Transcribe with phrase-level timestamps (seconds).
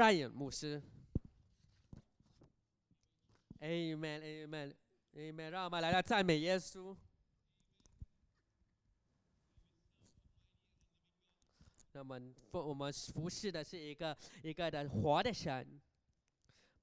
[0.00, 0.82] Brian 牧师。
[3.60, 6.96] Amen，Amen，Amen，让我们来到赞美耶稣。
[11.92, 12.18] 那么，
[12.52, 15.78] 我们服侍的是一个一个的活的神，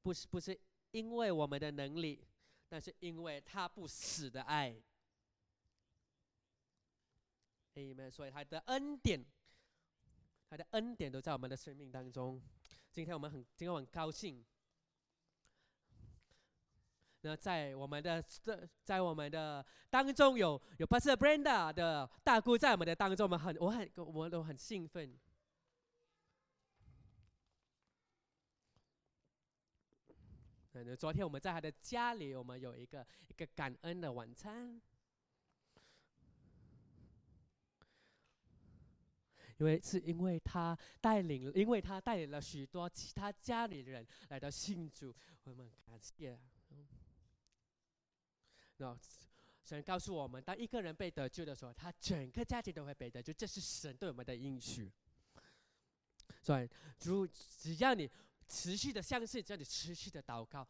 [0.03, 0.55] 不是不是
[0.91, 2.23] 因为我们的能力，
[2.69, 4.79] 但是因为他不死的爱。
[7.73, 9.25] Amen，所以他的恩典，
[10.51, 12.39] 他的恩典都在我们的生命当中。
[12.97, 14.43] 今天我们很今天我很高兴。
[17.21, 25.15] 那在我们的在在我们的当中有有 Pastor Brenda 的大姑在我们的当中，我们很我很我们都很兴奋。
[30.71, 34.81] 那昨天我们在他的家里，我们有一个一个感恩的晚餐，
[39.57, 46.39] 因为是因为他带领，因为他带领了许多其他家里的人来到信主，我们感谢。
[48.77, 48.95] 那
[49.63, 54.91] 神告诉我们，当一个人被得救的时候，他整个家庭都会被得救，这是神对我们的应许。
[56.41, 56.69] 所以，
[57.03, 58.09] 如只要你
[58.47, 60.65] 持续的相信，只要你持续的祷告，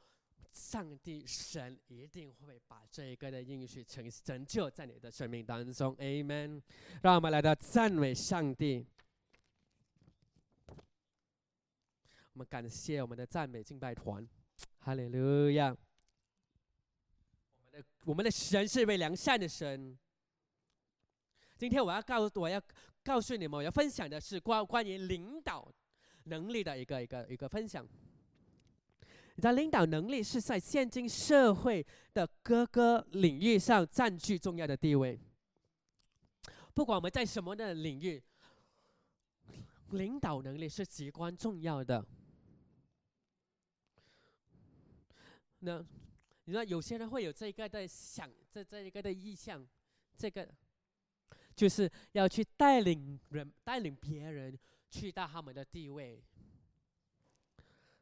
[0.52, 5.96] 上帝神一定会把这一个的应许成成就在你的生命当中。
[5.98, 6.62] Amen。
[7.02, 8.86] 让我们来到赞美上帝。
[12.34, 14.28] 我们感谢我们的赞美敬拜团，
[14.80, 15.76] 哈利路亚。
[17.72, 19.98] 我们的我们的神是一位良善的神。
[21.58, 22.62] 今天我要告我要
[23.04, 25.72] 告诉你们，我要分享的是关关于领导
[26.26, 27.88] 能力的一个一个一个分享。
[29.38, 35.20] 你的，领导能力是在现今社会的各个领域上占据重要的地位。
[36.74, 38.22] 不管我们在什么的领域，
[39.92, 42.06] 领导能力是极关重要的。
[45.60, 45.86] 那。
[46.50, 49.68] 你说有些人会有这一个的想，这这一个的意向，
[50.16, 50.48] 这个
[51.54, 54.58] 就是要去带领人，带领别人
[54.90, 56.24] 去到他们的地位。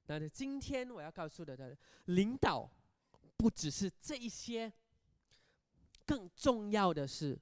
[0.07, 2.69] 那今天我要告诉的的领导，
[3.38, 4.71] 不只是这一些，
[6.05, 7.39] 更重要的是，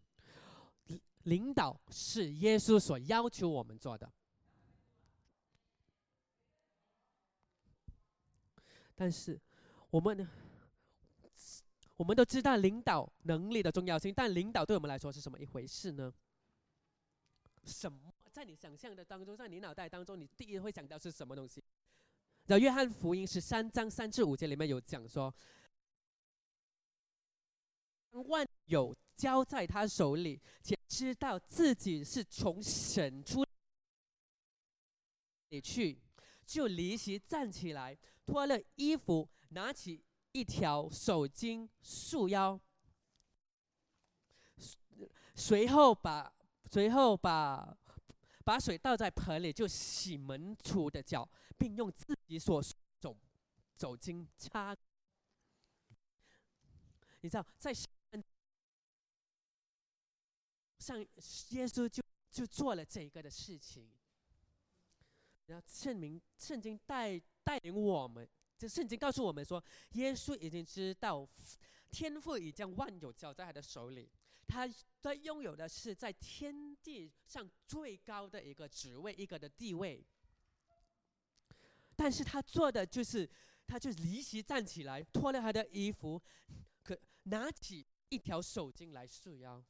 [1.24, 4.12] 领导是耶稣所要求我们做的。
[8.96, 9.40] 但是
[9.90, 10.30] 我们呢？
[11.96, 16.12] 我们都知道领导能力的重要性，但领导对我们来说是什么一回事呢？
[17.66, 21.64] 什么在你想象的当中，在你脑袋当中，你第一会想到是什么东西？
[22.46, 25.34] 在约翰福音十三章三至五节里面有讲说，
[28.12, 33.46] 万有交在他手里，且知道自己是从神出
[35.50, 36.02] 里去，
[36.46, 40.04] 就离席站起来，脱了衣服，拿起。
[40.36, 42.60] 一条手巾束腰，
[45.36, 46.34] 随后把
[46.72, 47.78] 随后把
[48.44, 51.28] 把水倒在盆里，就洗门徒的脚，
[51.58, 52.62] 并用自己所
[53.00, 53.18] 走
[53.76, 54.76] 走巾擦。
[57.22, 57.74] 你知道，在
[60.80, 61.00] 上
[61.52, 63.90] 耶稣就就做了这一个的事情，
[65.46, 68.28] 然后圣明圣经带带领我们。
[68.58, 71.26] 这圣经告诉我们说，耶稣已经知道，
[71.92, 74.10] 天父已将万有交在他的手里，
[74.48, 74.68] 他
[75.02, 80.06] 他拥有的是在天地上最高的一个职位，一个的地位。
[81.96, 83.30] 但是他做的就是，
[83.68, 86.22] 他就离席站起来，脱了他的衣服，
[86.82, 89.64] 可拿起一条手巾来束腰，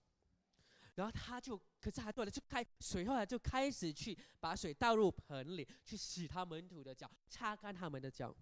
[0.95, 8.35] 然后他就，可是他做了，就开，随后他就开始去把水倒入盆里，去洗他门徒的脚，擦干他们的脚。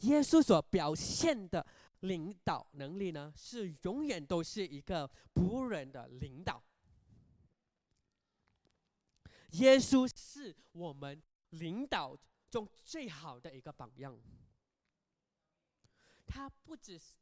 [0.00, 1.64] 耶稣所表现的
[2.00, 6.62] 领导能力呢，是永远都是一个仆人的领导。
[9.52, 12.16] 耶稣是我们领导
[12.48, 14.18] 中最好的一个榜样。
[16.26, 17.14] 他不只是，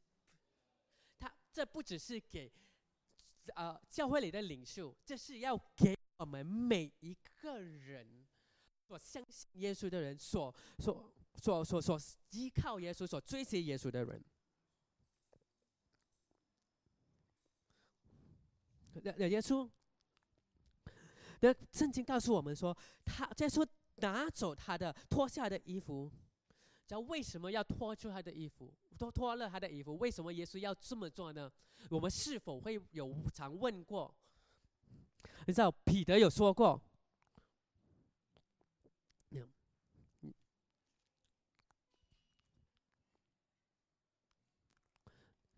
[1.18, 2.52] 他这不只是给，
[3.54, 8.26] 呃，教会里的领袖，这是要给我们每一个人
[8.86, 11.12] 所相信耶稣的人所所。
[11.40, 11.96] 所所所
[12.30, 14.20] 依靠耶稣、所追随耶稣的人，
[19.04, 19.68] 了了，耶稣，
[21.40, 23.66] 那圣经告诉我们说，他耶稣
[23.96, 26.10] 拿走他的脱下的衣服，
[26.86, 29.96] 叫为什么要脱出他的衣服，脱脱了他的衣服？
[29.98, 31.50] 为什么耶稣要这么做呢？
[31.90, 34.14] 我们是否会有常问过？
[35.46, 36.82] 你知道彼得有说过，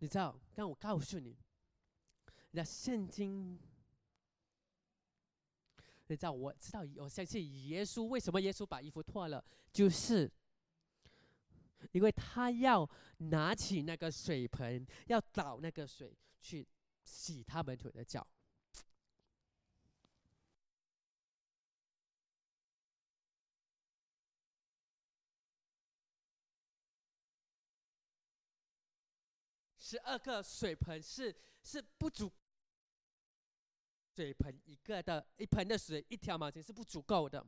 [0.02, 0.40] 你知道？
[0.54, 1.36] 但我告诉你。
[2.52, 3.58] 那圣经，
[6.08, 6.32] 你知道？
[6.32, 10.30] 我知道，我相信耶稣为什么耶稣把衣服脱了，就是
[11.92, 12.88] 因为他要
[13.18, 16.66] 拿起那个水盆，要倒那个水去
[17.04, 18.26] 洗他们腿的脚。
[29.78, 32.32] 十二个水盆是是不足，
[34.20, 37.42] 水盆一个的一盆的水，一条毛巾是不足够的。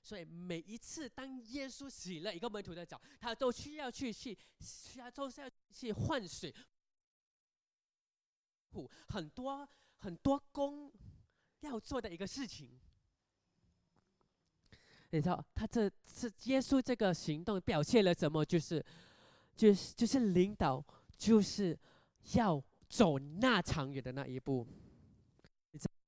[0.00, 4.38] 所以每一次当耶稣洗了一个门徒的脚，他都需要去去，
[4.94, 6.54] 他都是要去换水，
[9.08, 10.92] 很多很多工
[11.62, 12.78] 要做的一个事情。
[15.10, 18.44] 你知道，他这次耶稣这个行动表现了什么？
[18.44, 18.84] 就是，
[19.56, 20.84] 就是就是领导，
[21.18, 21.76] 就是
[22.34, 24.66] 要走那长远的那一步。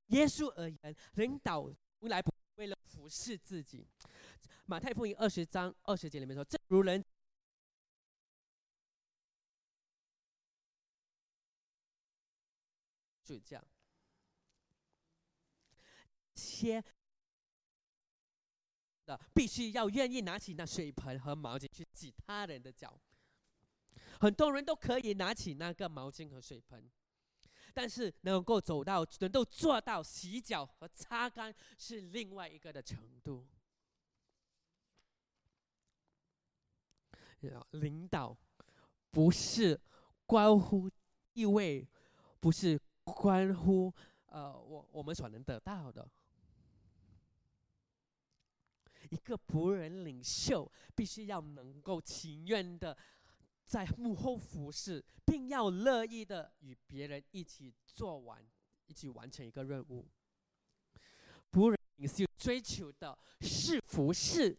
[0.08, 3.88] 耶稣而言，领导从来不为了服侍自己。
[4.67, 7.02] 马太福音二十章二十节里面说：“正如人，
[13.25, 13.64] 就这样，
[16.34, 16.84] 先。”
[19.05, 23.00] 的必须要愿意拿起那水盆和毛巾去洗他人的脚。
[24.21, 26.91] 很多人都可以拿起那个毛巾和水盆，
[27.75, 33.47] 但是能够走到、能够做到洗脚和擦干是另外一个的程度。
[37.73, 38.39] 领导
[39.11, 39.81] 不是
[40.27, 40.89] 关乎
[41.33, 41.85] 地位，
[42.39, 43.93] 不是关乎
[44.27, 46.09] 呃我我们所能得到的。
[49.11, 52.97] 一个仆人领袖必须要能够情愿的
[53.72, 58.46] 在幕后服侍，并要乐意的与别人一起做完，
[58.84, 60.06] 一起完成一个任务。
[61.50, 64.58] 仆人领袖追求的是服侍。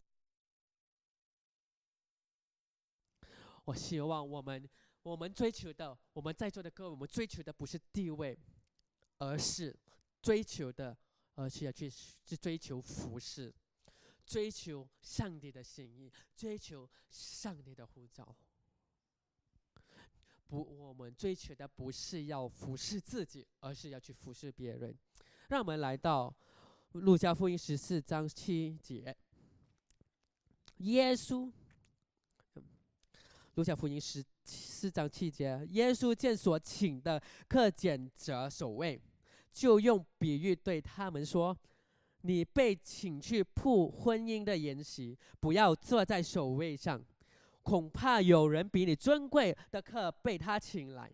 [3.65, 4.67] 我希望我们，
[5.03, 8.35] 我们追求的，我们在座的各位，我们追求的不是地位，
[9.19, 9.79] 而是
[10.23, 10.97] 追求的，
[11.35, 11.87] 而是要去
[12.25, 13.53] 去追求服侍。
[14.25, 18.35] 追求上帝的心意，追求上帝的呼召。
[20.47, 24.95] 不，我们追求的不是要服侍自己，而是要去服侍别人。
[25.49, 26.33] 让我们来到
[26.91, 29.15] 路加福音十四章七节。
[30.77, 31.51] 耶稣，
[33.55, 39.01] 路加福音十四章七节，耶稣见所请的客拣者守卫，
[39.51, 41.57] 就用比喻对他们说。
[42.25, 47.03] 你被请去铺婚姻的筵席，不要坐在守卫上，
[47.63, 51.11] 恐怕有人比你尊贵的客被他请来。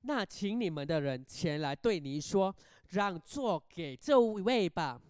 [0.00, 2.54] 那请你们的人前来对你说
[2.90, 5.00] ：“让座给这位吧。”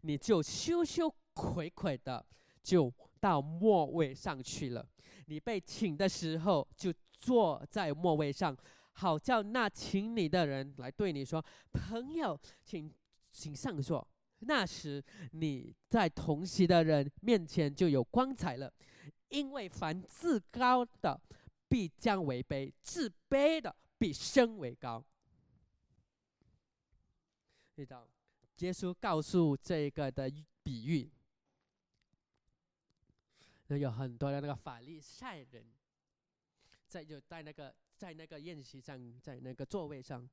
[0.00, 2.24] 你就羞羞愧愧的
[2.62, 4.86] 就到末位上去了。
[5.26, 8.56] 你被请的时候就坐在末位上，
[8.92, 12.90] 好叫那请你的人来对你说：“朋友，请
[13.30, 14.06] 请上座。”
[14.46, 15.02] 那时
[15.32, 18.70] 你在同席的人面前就有光彩了，
[19.34, 21.20] 因为凡自高的
[21.68, 25.04] 必将为卑，自卑的必升为高。
[27.74, 28.08] 知道，
[28.58, 30.30] 耶稣告诉这个的
[30.62, 31.10] 比喻，
[33.66, 35.66] 那有很多的那个法利赛人，
[36.86, 40.30] 在就在那个在那个宴席上，在那个座位上。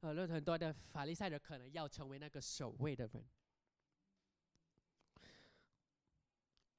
[0.00, 3.24] 呃，有很多的法利赛人可能要成为那个守卫的人。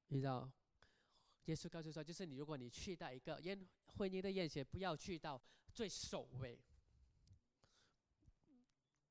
[0.08, 0.48] 你知道，
[1.46, 5.40] 耶稣告诉说，就是你，如果你去到一个宴婚姻的宴席，不要去到
[5.72, 6.58] 最首位，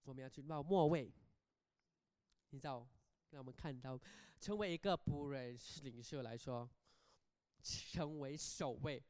[0.03, 1.13] 我们要去到末位。
[2.49, 2.87] 你知道，
[3.29, 3.99] 让我们看到，
[4.39, 6.69] 成为一个仆人领袖来说，
[7.61, 9.03] 成为首位，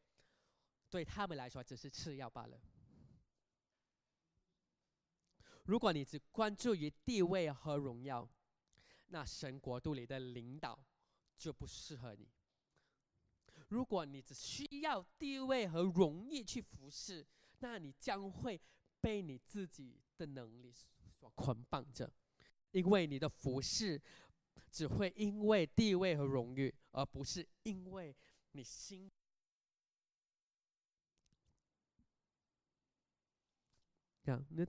[0.90, 2.60] 对他们来说只是次要罢了。
[5.66, 8.30] 如果你只关注于地位和荣耀，
[9.08, 10.78] 那神国度里的领导
[11.38, 12.28] 就不适合你。
[13.74, 17.26] 如果你只需要地位和荣誉去服侍，
[17.58, 18.62] 那你将会
[19.02, 22.14] 被你自己的能力所捆绑着，
[22.70, 24.00] 因为你的服侍
[24.70, 28.16] 只会因为地位和荣誉，而不是因为
[28.52, 29.12] 你心。
[34.24, 34.64] 这样，那。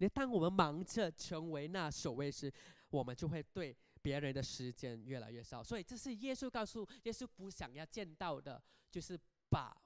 [0.00, 2.52] 你当我们忙着成为那守卫时，
[2.90, 3.76] 我们就会对
[4.08, 5.62] 别人的时间越来越少。
[5.62, 9.76] 所以这是耶稣告诉耶稣不想要见到的，就是把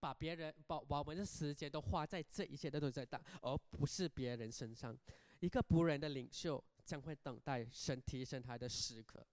[0.00, 4.98] 把别人把我们的时间都花在这一切的都在当，而不是别人身上。
[5.38, 9.24] 一个仆人的领袖将会等待神提升他的时刻。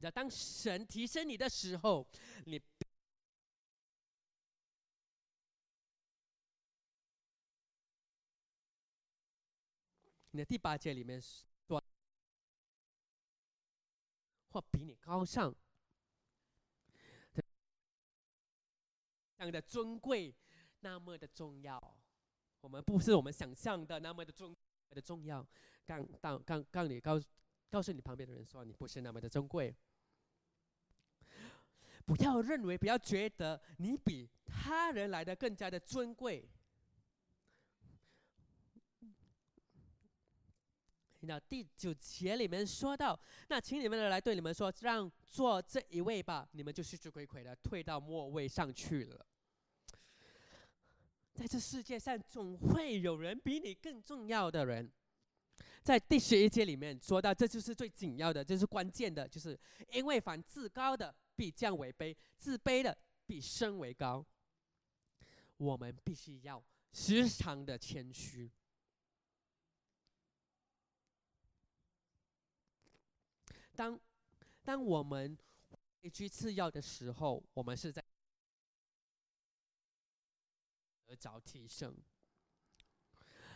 [0.00, 2.04] 要当神提升你的时候，
[2.44, 2.60] 你。
[10.30, 11.20] 你的第八节里面，
[14.50, 15.54] 或比你高尚，
[17.34, 17.42] 这
[19.38, 20.34] 样的尊贵，
[20.80, 21.96] 那么的重要。
[22.60, 24.56] 我们不是我们想象的那么的重
[24.90, 25.46] 的重要。
[25.86, 27.20] 刚当刚刚你告
[27.70, 29.74] 告诉你旁边的人说，你不是那么的珍贵。
[32.04, 36.48] 不要认为，不要觉得你比他人来的更加的尊贵。
[41.28, 43.18] 那第九节里面说到，
[43.50, 49.26] 那请你们来对你们说，让做这一位吧，你们就虚虚亏亏的退到末位上去了。
[51.34, 54.90] 在这世界上，总会有人比你更重要的人。
[55.82, 59.58] 在第十一节里面说到，这就是最紧要的，这是关键的，就是
[59.92, 64.24] 因为凡自高的必降为卑，自卑的必升为高。
[65.58, 68.50] 我们必须要时常的谦虚。
[73.78, 74.00] 当
[74.64, 75.38] 当我们
[76.00, 78.04] 位居次要的时候，我们是在
[81.06, 81.96] 得着提升。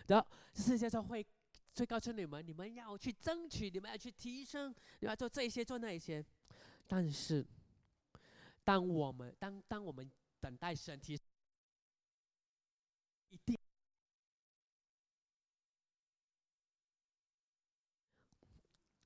[0.06, 1.26] 然后世界上会
[1.74, 6.24] 会告诉你们，你们要去争取，你们要去提升，你们要做这些做那一些。
[6.86, 7.44] 但是，
[8.62, 11.18] 当我们当当我们等待神提，
[13.30, 13.58] 一定。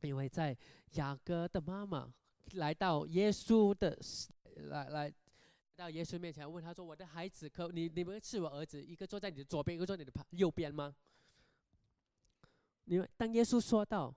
[0.06, 0.56] 因为在
[0.92, 2.12] 雅各的妈妈
[2.52, 3.98] 来到耶稣的
[4.68, 5.12] 来来
[5.74, 10.94] 到耶稣面前，问他说：“我的孩子，可你你们是我儿子，一个坐在你的左边，一个坐你的旁右边吗？”
[12.86, 14.14] 因为当耶稣说到：“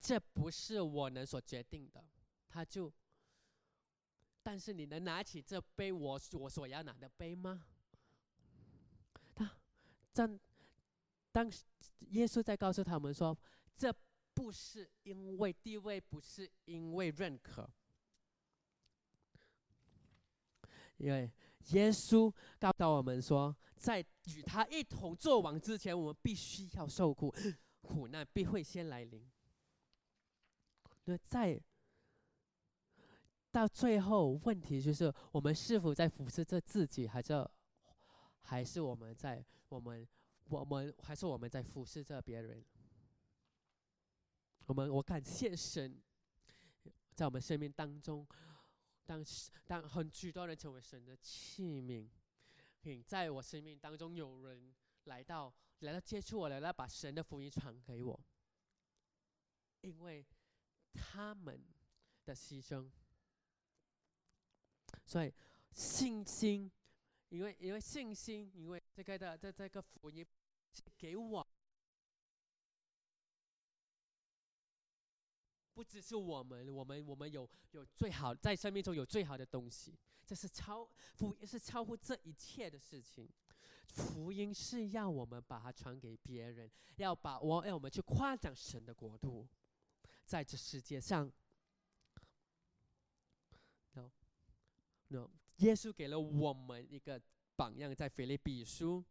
[0.00, 2.04] 这不是我能所决定的。”
[2.48, 2.92] 他就，
[4.42, 7.66] 但是你能拿起这杯我我所要拿的杯吗？
[9.34, 9.48] 他
[10.12, 10.40] 当
[11.30, 11.52] 当
[12.08, 13.38] 耶稣在告诉他们说
[13.76, 13.94] ：“这。”
[14.34, 17.68] 不是因为地位，不是因为认可，
[20.96, 21.30] 因为
[21.72, 27.34] 耶稣告诉我们说，在与他一同做王之前，我们必须要受苦，
[27.82, 29.30] 苦难必会先来临。
[31.04, 31.60] 那在
[33.50, 37.46] 到最后，问题就是我们是否在服侍着自己，还是
[38.42, 40.06] 还是我们在我们
[40.48, 42.64] 我们还是我们在服侍着别人？
[44.66, 46.00] 我们我感谢神，
[47.14, 48.26] 在我们生命当中，
[49.04, 49.24] 当
[49.66, 52.08] 当很许多人成为神的器皿，
[53.04, 54.72] 在我生命当中有人
[55.04, 58.18] 来到来到接触我，来到把神的福音传给我，
[59.80, 60.24] 因为
[60.92, 61.60] 他们
[62.24, 62.88] 的牺牲，
[65.04, 65.34] 所以
[65.72, 66.70] 信心，
[67.30, 70.24] 因为因为信心，因为这个的这这个福音
[70.72, 71.44] 是给我。
[75.90, 83.28] 只是我们，我们我们有有最好在生命中有最好的东西，这是超福音是超乎这一切的事情。
[83.88, 89.48] 福音是要我们把它传给别人，要把我要我们去夸奖神的国度，
[90.24, 91.28] 在这世界上。
[93.94, 94.08] no
[95.08, 97.20] no，耶稣给了我们一个
[97.56, 99.04] 榜样，在腓立比书，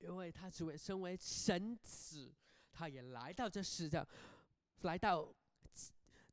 [0.00, 2.34] 因为他只为身为神子。
[2.72, 4.06] 他也来到这世上，
[4.80, 5.32] 来到，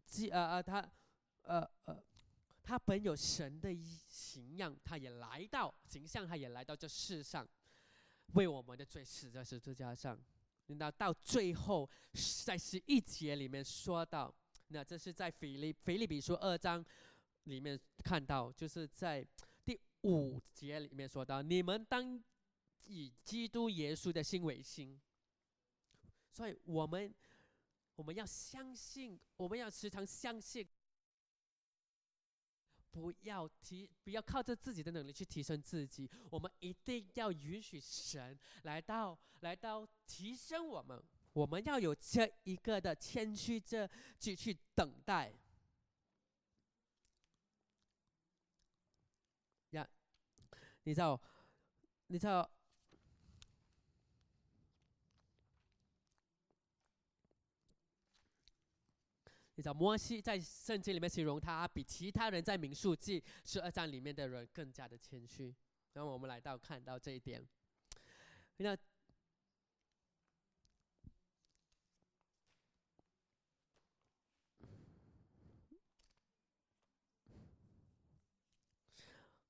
[0.06, 0.90] 基呃呃他，
[1.44, 2.04] 呃呃，
[2.64, 3.76] 他本有神的
[4.08, 7.48] 形样，他也来到形象，他也来到这世上，
[8.34, 10.18] 为我们的罪死在十字架上。
[10.68, 11.90] 那到最后，
[12.46, 14.34] 在十一节里面说到，
[14.70, 16.84] 那这是在腓利腓利比书二章
[17.44, 19.26] 里面看到，就是在
[19.66, 22.24] 第五节里面说到，你们当
[22.86, 25.00] 以基督耶稣的心为心。
[26.32, 27.14] 所以我们，
[27.96, 30.68] 我们要相信，我们要时常相信，
[32.92, 36.10] 不要提，不要靠着自己的能力去提升自己。
[36.30, 41.04] 我们一定要允许神来到，来到提升我们。
[41.34, 45.34] 我们要有这一个的谦虚，这去去等待。
[49.72, 49.88] 呀，
[50.84, 51.22] 你知道，
[52.08, 52.50] 你知道。
[59.60, 65.54] 你知道摩西在圣经里面形容他比其他人在民数记十二章里面的人更加的谦虚。
[65.92, 67.46] 然后我们来到看到这一点，
[68.56, 68.70] 那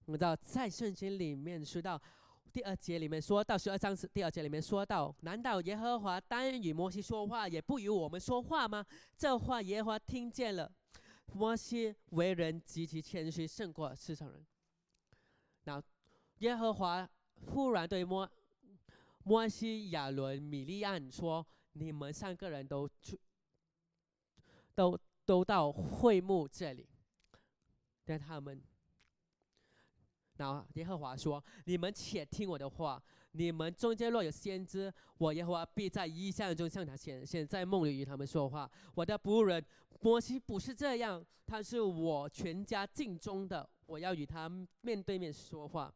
[0.05, 2.01] 我们知道在圣经里面说到。
[2.49, 8.85] 第二节里面说到十二章是第二节里面说到，难道耶和华单与摩西说话，也不与我们说话吗？
[9.15, 10.71] 这话耶和华听见了。
[11.33, 14.43] 摩西为人极其谦虚，胜过世上人。
[15.65, 15.81] 那
[16.39, 17.07] 耶和华
[17.45, 18.27] 忽然对摩
[19.23, 23.19] 摩西、亚伦、米利安说：“你们三个人都去，
[24.73, 26.89] 都都到会幕这里，
[28.03, 28.59] 但他们。”
[30.39, 33.01] 然后耶和华说：“你们且听我的话，
[33.33, 38.69] 你们中间若有先知，我耶和华必在异象中向他显现，在梦里与他们说话。
[38.95, 39.63] 我的仆人
[39.99, 45.93] 摩西不是这样，他是我全家尽忠的，我要与他面对面说话，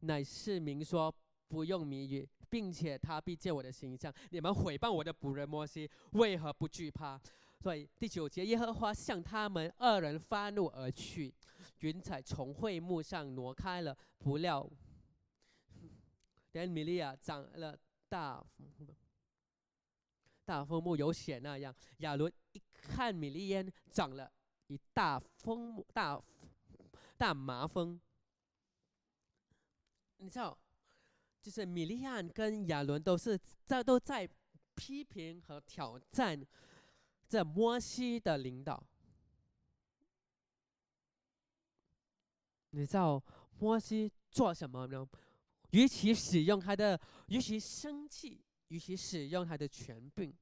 [0.00, 1.12] 乃是明说，
[1.48, 4.12] 不用谜语，并且他必借我的形象。
[4.28, 7.18] 你们毁谤我的仆人摩西，为何不惧怕？
[7.62, 11.32] 所以第九节，耶和华向他们二人发怒而去。”
[11.78, 14.68] 云彩从会幕上挪开了，不料，
[16.52, 17.78] 连米利亚长了
[18.08, 18.44] 大
[20.44, 21.74] 大风木有血那样。
[21.98, 24.30] 亚伦一看米利烟长了
[24.66, 26.20] 一大风大
[27.16, 28.00] 大麻风，
[30.18, 30.56] 你知道，
[31.40, 34.28] 就是米利亚跟亚伦都是在都在
[34.74, 36.40] 批评和挑战
[37.32, 38.86] 这摩西的领导。
[42.72, 43.22] 你知道
[43.58, 45.08] 摩西做什么呢？
[45.70, 50.36] 与其使用他的，与其生气，与其使用他的权柄，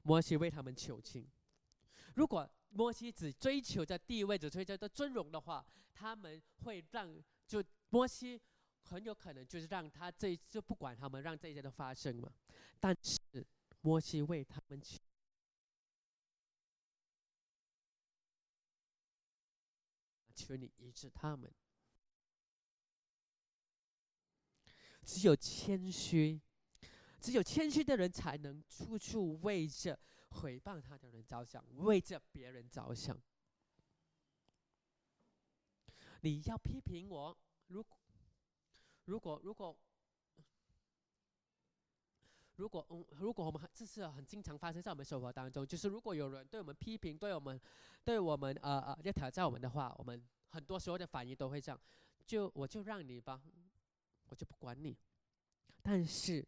[0.00, 1.28] 摩西为他们求情。
[2.14, 8.40] 如果摩西只追求着地位，只追求着尊荣的话，他们会让就摩西
[8.84, 12.32] 很有可能就是让他这就不管他们，让这些都发生嘛。
[12.80, 13.15] 但是
[13.86, 14.98] 摩西为他们求。
[20.34, 21.54] 求你医治他们。
[25.04, 26.40] 只有谦虚，
[27.20, 29.96] 只有谦虚的人才能处处为着
[30.30, 33.16] 毁谤他的人着想，为着别人着想。
[36.22, 37.96] 你要批评我，如果
[39.04, 39.78] 如果如果
[42.56, 47.60] 如果嗯，如果我们这是很经常发生在我们生活当中，就是如果有人对我们批评，对我们
[48.04, 50.22] 对我们呃呃要挑战我们的话，我们。
[50.48, 51.78] 很多时候的反应都会这样，
[52.24, 53.42] 就我就让你吧，
[54.28, 54.96] 我就不管你。
[55.82, 56.42] 但是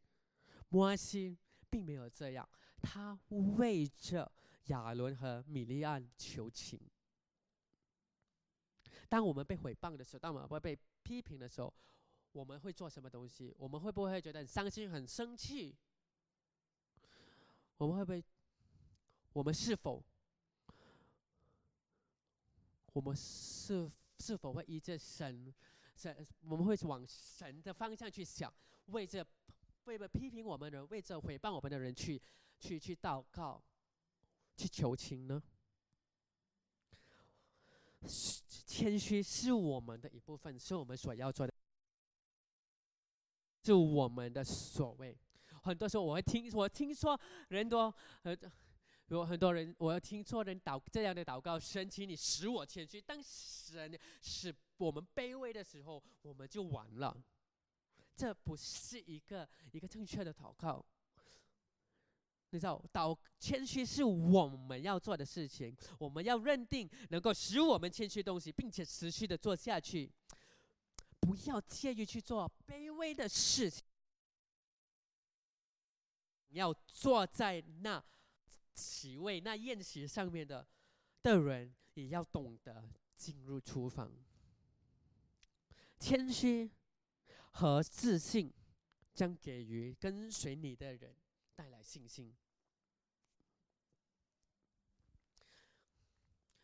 [0.70, 1.36] 摩西
[1.68, 2.48] 并没有这样，
[2.80, 3.18] 他
[3.58, 4.30] 为着
[4.66, 6.80] 亚伦和米利安求情。
[9.10, 11.74] 当我们被诽谤的时候，当我们会被批评的时候，
[12.32, 13.54] 我们会做什么东西？
[13.58, 15.76] 我们会不会觉得很伤心、很生气？
[17.78, 18.24] 我们会不会？
[19.32, 20.04] 我们是否？
[22.92, 25.54] 我们是是否会依着神，
[25.94, 28.52] 神我们会往神的方向去想，
[28.86, 29.24] 为这
[29.84, 32.20] 为了批评我们的人，为这诽谤我们的人去
[32.58, 33.62] 去去祷告，
[34.56, 35.40] 去求情呢？
[38.66, 41.52] 谦虚是我们的一部分，是我们所要做的，
[43.62, 45.16] 是我们的所谓。
[45.62, 47.18] 很多时候我会听，我听说
[47.48, 48.50] 人多很多。
[49.08, 53.00] 有很多人，我要听错人祷这样的祷告，神，请你使我谦虚。
[53.00, 57.16] 当神使我们卑微的时候，我们就完了。
[58.14, 60.84] 这不是一个一个正确的祷告。
[62.50, 70.12] 你知道，祷谦虚是我们要做的事情，我们要认定能够使我们谦虚东西，并且持续的做下去，
[71.18, 73.86] 不要介意去做卑微的事情。
[76.50, 78.04] 要坐在那。
[78.74, 80.64] 席位那宴席上面的
[81.20, 84.12] 的人也要懂得进入厨房，
[85.98, 86.70] 谦虚
[87.50, 88.54] 和自信
[89.12, 91.16] 将给予跟随你的人
[91.56, 92.32] 带来信心。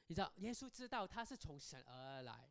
[0.07, 2.49] 你知道，耶稣知道他是从神而来，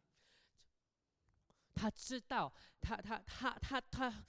[1.74, 4.26] 他知道他他他他他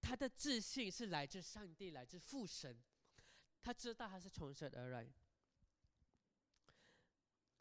[0.00, 2.76] 他的自信是来自上帝，来自父神。
[3.60, 5.06] 他知道他是从神而来。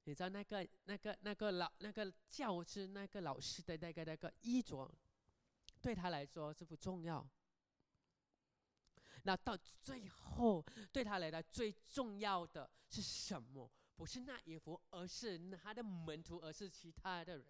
[0.04, 4.94] 你知道那个、那个、那个老、那个教师、那个老师的那个、那个衣着，
[5.82, 7.28] 对他来说是不重要。
[9.24, 13.72] 那到最后，对他来讲最重要的是什么？
[13.96, 17.48] 不是那衣服，而是他的门徒，而是其他的人。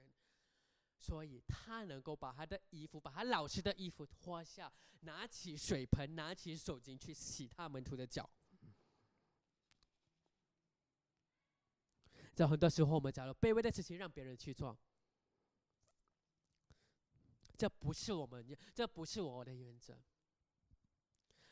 [1.05, 8.27] 所以他能够把他的衣服，把他老师的衣服脱下，拿起水盆，拿起手巾去洗他门徒的脚。
[12.33, 14.75] 在很多时候，我们讲了卑微的事情让别人去做，
[17.55, 20.01] 这不是我们，这不是我的原则。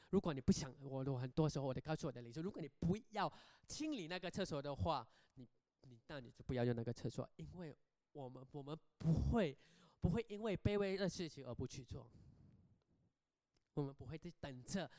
[0.10, 3.32] 如果你不想，我我很多时候我得告诉我的领袖，如果你不要
[3.68, 5.48] 清理那个厕所的话，你
[5.82, 7.78] 你那你就不要用那个厕所，因为
[8.13, 9.58] 我们我们不会
[9.99, 12.10] 不会因为卑微的事情而不去做，
[13.73, 14.89] 我们不会在等着，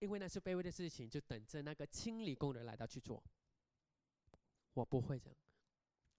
[0.00, 3.22] 因为那是卑微的事情，就等着那个清理工人来到去做。
[4.74, 5.38] 我不会这样。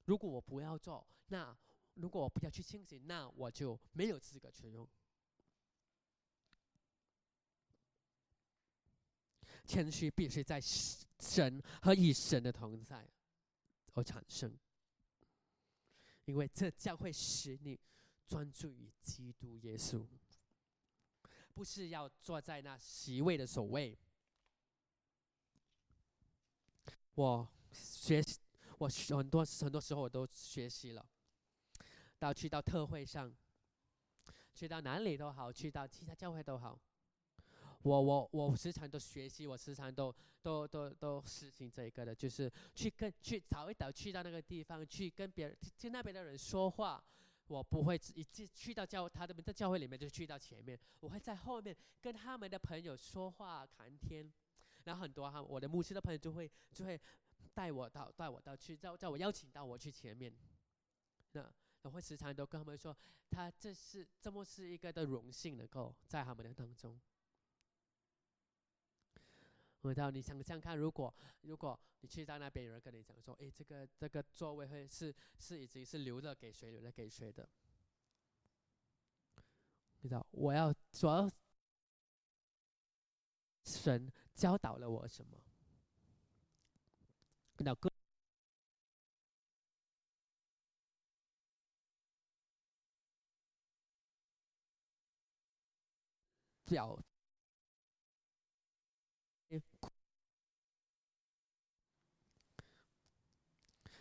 [0.06, 1.56] 如果我不要做，那
[1.96, 4.88] 如果我不要去清洗，那我就没有资格去用。
[9.66, 13.06] 谦虚必须在神和以神的同在
[13.94, 14.58] 而产生，
[16.28, 17.80] 因为这将会使你
[18.28, 20.06] 专注于基督耶稣，
[21.54, 23.98] 不是要坐在那席位的首位。
[27.16, 28.40] 我学习，
[28.78, 31.06] 我很多很多时候我都学习了，
[32.20, 33.34] 到去到特会上，
[34.54, 36.78] 去到哪里都好，去到其他教会都好。
[37.88, 47.04] 我我我时常都学习，我时常都都都都实行这一个的，就是去跟去早一早去到那个地方，去跟别人听那边的人说话。
[47.48, 54.30] 我不会一进去到教他们在教会里面就去到前面，我会在后面跟他们的朋友说话谈天。
[54.84, 57.00] 然后很多哈，我的牧师的朋友就会就会
[57.54, 60.30] 带我到带我到去叫叫我邀请到我去前面。
[61.32, 61.50] 那
[61.84, 62.94] 我会时常都跟他们说，
[63.30, 67.00] 他这是这么是一个的荣幸，能够在他们的当中。
[69.88, 77.48] 回到你想想看，如果如果你去到那边，有人跟你讲说：“哎，这个这个座位会是是已经是留着给谁，留着给谁的？”
[80.02, 81.30] 你知道我要主要
[83.64, 85.42] 神教导了我什么？
[87.60, 87.90] 那个
[96.66, 97.00] 表。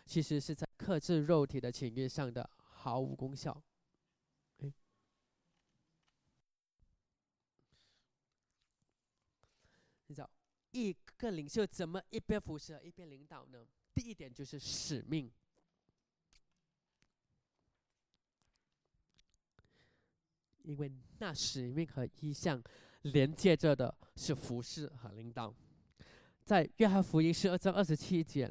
[0.07, 3.61] 其实是在克制肉体的情欲上的毫无功效。
[10.09, 10.29] 你知道
[10.71, 13.67] 一个领袖怎么一边辐射一边领导呢？
[13.93, 15.29] 第一点就是使命，
[20.63, 20.89] 因为
[21.19, 22.63] 那使命和意向
[23.01, 25.53] 连接着的是服饰和领导。
[26.45, 28.49] 在约翰福音十二章二十七节。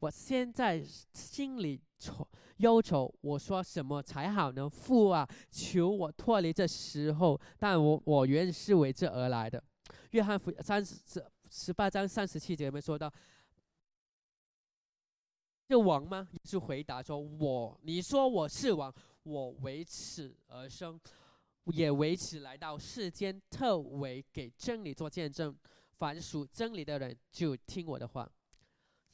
[0.00, 2.26] 我现在心里愁
[2.58, 4.68] 忧愁，我说什么才好呢？
[4.68, 9.62] 父啊，求我脱离这时候，但我我原是为这而来的。
[10.10, 10.96] 约翰福音三十
[11.50, 13.12] 十八章三十七节里面说到，
[15.68, 16.28] 是王吗？
[16.32, 18.92] 耶稣回答说：“我，你说我是王，
[19.24, 21.00] 我为此而生，
[21.72, 25.56] 也为此来到世间，特为给真理做见证。
[25.96, 28.30] 凡属真理的人，就听我的话。”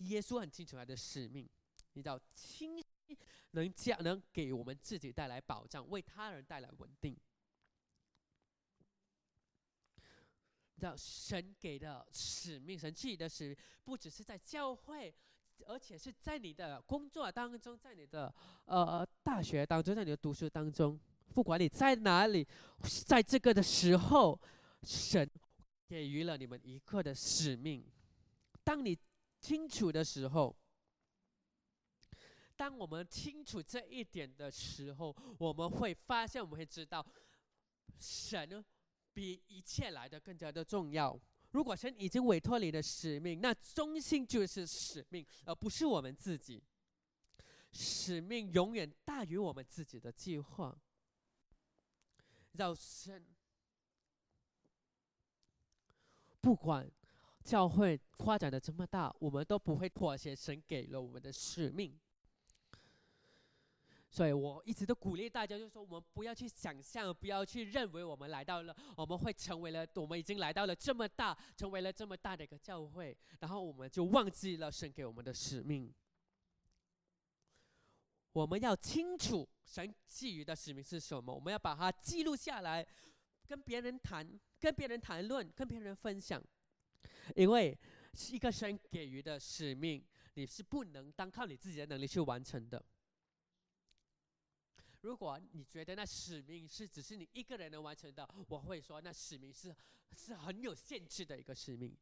[0.01, 1.49] 耶稣很清楚他的使命，
[1.93, 3.19] 你知道，清晰
[3.53, 7.17] 能将能给我们自己带来保障，为他人带来稳定。
[10.75, 15.15] 你知道，神给的使命，神自己的使命，不只是在教会，
[15.67, 18.35] 而且是在你的工作当中，在你的
[18.65, 20.99] 呃大学当中，在你的读书当中，
[21.35, 22.47] 不管你在哪里，
[23.07, 24.41] 在这个的时候，
[24.83, 25.29] 神
[25.87, 27.85] 给予了你们一个的使命。
[28.65, 28.97] 当你
[29.41, 30.55] 清楚的时候，
[32.57, 37.05] 当我们清楚这一点的时候，我们会发现，我们会知道，
[37.99, 38.65] 神
[39.15, 41.19] 比一切来的更加的重要。
[41.53, 46.63] 如果神已经委托你的使命，那中心就是使命，而不是我们自己。
[47.73, 50.77] 使命永远大于我们自己的计划。
[52.53, 53.25] 让神
[56.41, 56.91] 不管。
[57.43, 60.37] 教会发展的这么大，我们都不会妥协。
[60.37, 61.99] 神给了我们的使命，
[64.09, 75.93] 所以我一直都鼓励大家，就是说，我们不要去想象，不要去认为我们来到了，我们会成为了，我们已经来到了这么大，成为了这么大的一个教会，然后我们就忘记了神给我们的使命。
[78.33, 82.87] 我们要清楚神给予的使命是什么，我们要把它记录下来。
[83.49, 84.25] 跟别人谈，
[84.61, 86.41] 跟别人谈论，跟别人分享，
[87.37, 87.79] 因为
[88.15, 92.85] 是一个神给予的使命，你是不能单靠你自己的能力去完成的。
[95.03, 99.75] 如果你觉得那使命是只是你一个人能完成的，我会说那使命是
[100.15, 101.97] 是很有限制的一个使命。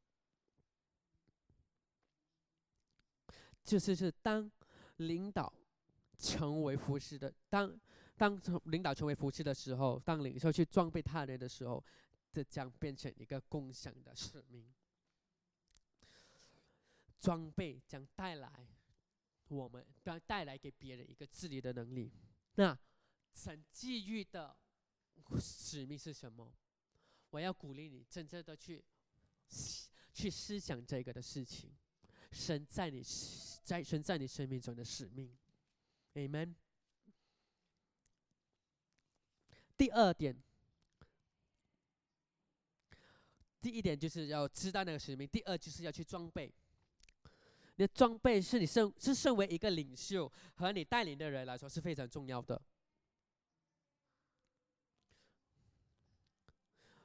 [3.62, 4.50] 就是是当
[4.96, 5.52] 领导
[6.18, 7.78] 成为服饰的，当
[8.16, 11.84] 当成领导成为服饰的时候，当领袖去装备他人的时候，
[12.32, 14.66] 这将变成一个共享的使命。
[17.20, 18.68] 装备将带来
[19.48, 22.12] 我们将带来给别人一个治理的能力。
[22.54, 22.78] 那
[23.32, 24.56] 神给予的
[25.40, 26.52] 使命是什么？
[27.30, 28.84] 我要鼓励你真正的去
[30.14, 31.76] 去思想这个的事情。
[32.30, 33.02] 神在你
[33.64, 35.36] 在神在你生命中的使命
[36.14, 36.54] ，Amen。
[39.76, 40.36] 第二点，
[43.60, 46.52] 第一点就是要知道那个使命，第二就是要去装备。
[47.78, 52.60] 你的装备是你身是身为一个领袖和你带领的人来说是非常重要的。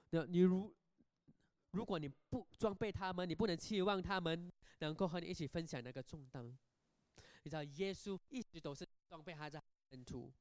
[0.09, 0.73] 那你如
[1.71, 6.43] 如果你不装备他们，你不能期望他们能够和你一起分享那个重担。
[7.43, 10.33] 你知道，耶稣一直都是装备他的门徒，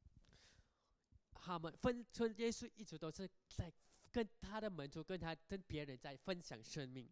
[1.34, 3.70] 他们分村耶稣一直都是在
[4.10, 7.06] 跟他的门徒、跟他、跟别人在分享生命。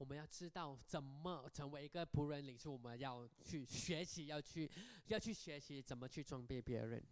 [0.00, 4.68] 我们要知道怎么成为一个仆人领袖，我们要去学习，要去
[5.08, 7.04] 要去学习怎么去装备别人。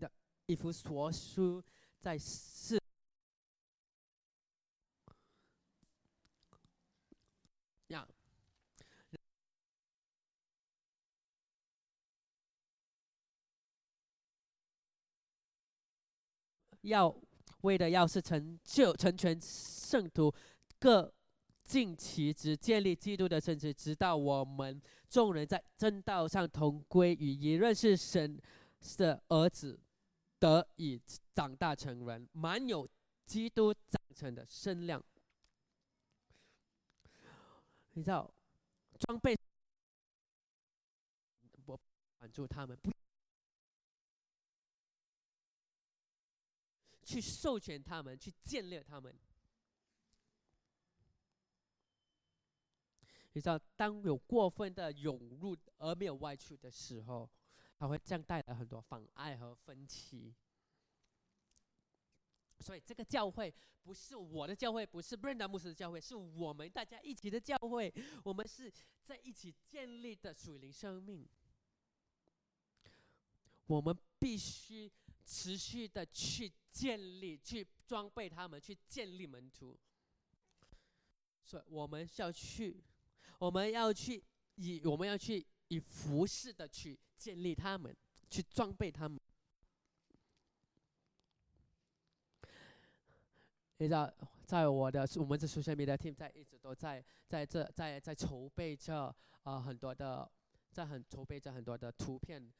[0.00, 0.10] 的
[0.46, 1.62] 一幅所书
[2.00, 2.76] 在四
[7.86, 8.04] 呀，
[16.80, 17.16] 要
[17.60, 20.34] 为的要是成就成全圣徒
[20.80, 21.14] 各。
[21.64, 28.38] 尽其职，建立基督的圣职，直到我们众人在正道上同归于一，认识神
[28.98, 29.80] 的儿子，
[30.38, 31.00] 得以
[31.34, 32.86] 长大成人，满有
[33.24, 35.02] 基督长成的身量。
[37.92, 38.30] 你知道，
[38.98, 39.34] 装备
[41.64, 41.80] 我
[42.18, 42.92] 管住他们，不
[47.04, 49.14] 去授权他们，去建立他们。
[53.34, 57.28] 你知道，当有过分的涌入而没有外出的时候，
[57.76, 60.32] 它会这样带来很多妨碍和分歧。
[62.60, 67.92] 所以，这个教会不是我的教会，不是布兰达牧师的教会，是我们大家一起的教会。
[68.22, 71.28] 我们是在一起建立的属灵生命。
[73.66, 74.88] 我们必须
[75.24, 79.76] 持续的去建立、去装备他们、去建立门徒。
[81.42, 82.80] 所以，我们需要去。
[83.38, 84.22] 我们要去
[84.56, 87.94] 以我们要去以服饰的去建立他们，
[88.30, 89.20] 去装备他们。
[93.78, 94.10] 你知道，
[94.46, 100.30] 在我的我们这 social media team 在一直都在在这在在筹备着啊很多的
[100.70, 102.52] 在很筹备着很多的图片，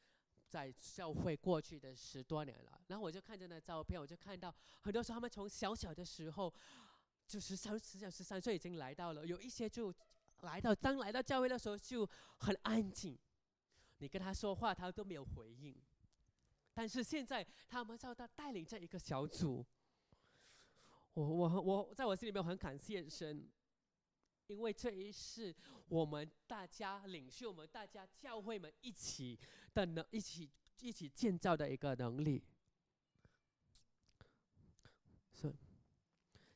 [0.49, 2.81] 在教会过去的十多年了。
[2.87, 6.53] 然后我就看着那照片，我就看到很多时候他们从小小的时候，
[7.25, 9.93] 就十三十小十三岁已经来到了，有一些就。
[10.41, 13.17] 来到当来到教会的时候就很安静，
[13.97, 15.75] 你跟他说话他都没有回应。
[16.73, 19.65] 但是现在他们叫他带领这一个小组，
[21.13, 23.49] 我我我在我心里面很感谢神，
[24.47, 25.55] 因为这一是
[25.87, 29.39] 我们大家领袖们、大家教会们一起
[29.73, 32.43] 的能一起一起建造的一个能力。
[35.31, 35.55] 是。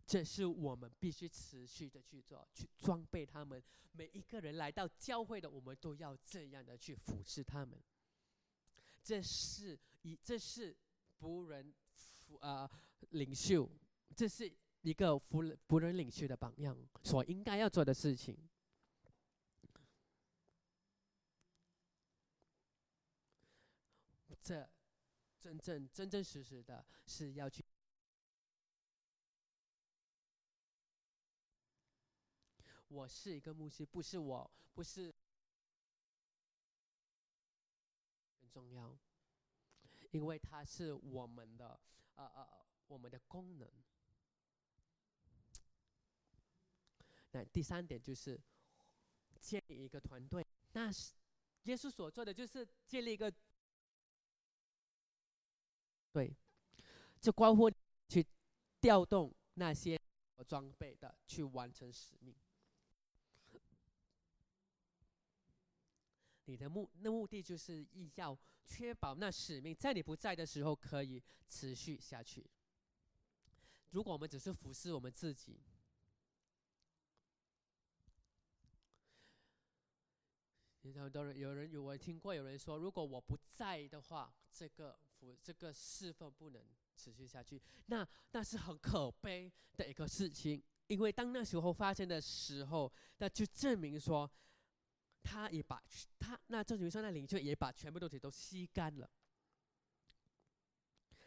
[0.10, 3.64] 这是我们必须持续的去做，去装备他们。
[3.92, 7.80] 每一个人来到教会的，我们都要这样的去俯视他们。
[9.04, 10.76] 这是一，这是
[11.20, 12.68] 仆人服，呃，
[13.12, 13.70] 领袖，
[14.16, 18.36] 这是一个仆人仆人领袖的榜样所应该要做的事情。
[24.42, 24.68] 这
[25.40, 27.64] 真正真真实实的是要去。
[32.90, 35.14] 我是一个牧师，不是我，不是
[38.42, 38.98] 很重要，
[40.12, 41.80] 因为它是我们的，
[42.16, 43.70] 呃呃，我们的功能。
[47.32, 48.42] 那第三点就是
[49.40, 51.14] 建立一个团队，那是
[51.64, 53.32] 耶稣所做的，就是建立一个。
[56.12, 56.36] 对，
[57.22, 57.70] 就关乎
[58.08, 58.26] 去
[58.82, 60.02] 调动那些
[60.48, 62.36] 装备的去完成使命。
[66.50, 67.86] 你的目那目的就是
[68.16, 68.36] 要
[68.66, 72.50] 确保那使命在你不在的时候可以持续下去。
[73.92, 75.60] 如果我们只是服侍我们自己，
[80.96, 90.64] 很多人有人有我听过有人说，如果我不在的话，这个服这个侍奉不能持续下去，那那是很可悲的一个事情。
[90.88, 94.30] 因为当那时候发生的时候，那就证明说，
[95.24, 95.84] 他也把
[96.18, 99.10] 他那证明说那领袖也把全部东西都吸干了。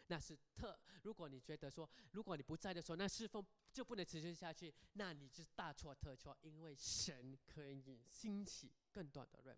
[0.07, 9.57] 那是特，如果你觉得说，如果你不在的时候，那侍奉就不能持续下去，那你是大错特错，因为神可以兴起更多的人。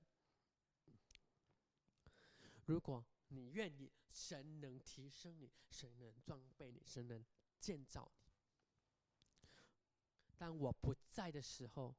[2.65, 7.26] 如果你愿意，神能提升你，神能装备你，神能
[7.60, 8.21] 建造你。
[10.38, 11.95] 当我不在的时候，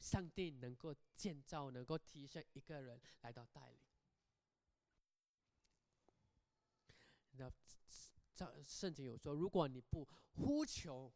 [0.00, 3.78] 上帝能够建造，能够提升一个人来到带领。
[7.36, 7.50] 那
[8.34, 11.12] 这圣经有说，如果你不呼求，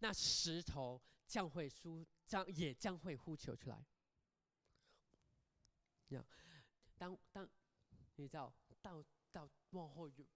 [0.00, 3.86] 那石头将会输，将也将会呼求出来。
[6.08, 6.24] 那
[6.98, 7.48] 当当
[7.90, 10.26] 你知道到到往后有，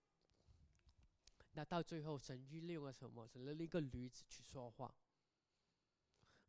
[1.53, 3.27] 那到最后神预利了什么？
[3.27, 4.95] 神用一个驴子去说话。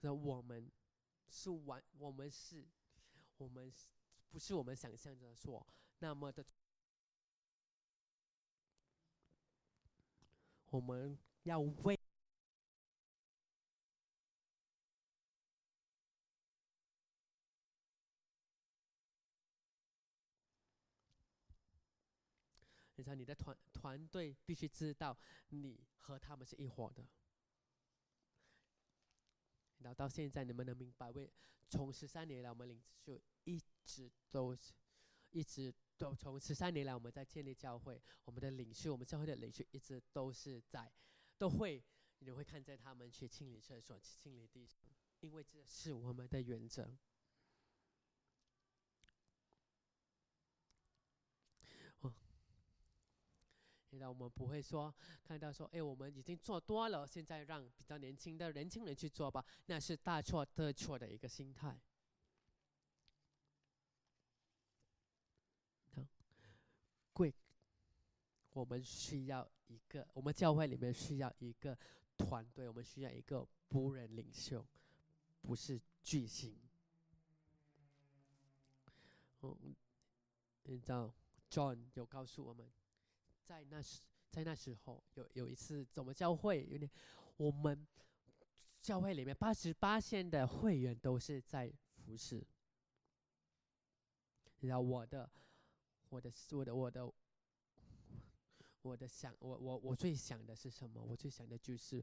[0.01, 0.71] 那我们
[1.29, 2.65] 是完，我们是，
[3.37, 3.71] 我们
[4.29, 5.65] 不是我们想象的说
[5.99, 6.45] 那么的。
[10.69, 11.97] 我们要为，
[22.95, 25.17] 你知道，你的团团队必须知道
[25.49, 27.07] 你和他们是一伙的。
[29.79, 31.31] 然后到现在，你们能明白为
[31.69, 34.73] 从十三年来，我们领袖一直都是，
[35.31, 35.73] 一直。
[35.99, 40.93] 都从十三年来，我们在建立教会，我们的领袖，我们教会的领袖一直都是在，
[41.39, 41.83] 都会，
[42.19, 44.69] 你会看见他们去清理厕所、去清理地，
[45.21, 46.95] 因为这是我们的原则。
[53.97, 61.81] 现在我们不会说看到说，哎，我们已经做多了，现在让比较年轻的年轻人去做吧，那是大错特错的一个心态。
[65.95, 66.05] 好
[67.11, 67.33] 贵，
[68.51, 71.75] 我们需要一个，我们教会里面需要一个
[72.17, 74.63] 团队，我们需要一个仆人领袖，
[75.41, 76.55] 不是巨星。
[79.41, 79.75] 嗯，
[80.65, 81.11] 你知道
[81.49, 82.71] ，John 有告诉我们，
[83.47, 86.91] 在那时，在那时候有有一次，怎么教会有点，
[87.37, 87.87] 我们
[88.81, 92.45] 教会里面八十八线的会员都是在服侍。
[94.59, 95.29] 然后我的。
[96.09, 97.13] 我的我的我的
[98.81, 101.03] 我的想我我我最想的是什么？
[101.03, 102.01] 我最想的就是